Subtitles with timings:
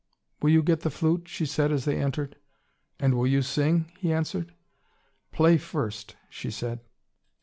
[0.41, 2.35] "Will you get the flute?" she said as they entered.
[2.99, 4.55] "And will you sing?" he answered.
[5.31, 6.79] "Play first," she said.